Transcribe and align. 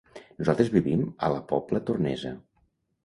Nosaltres 0.37 0.71
vivim 0.77 1.03
a 1.27 1.31
la 1.35 1.43
Pobla 1.53 1.83
Tornesa. 1.91 2.33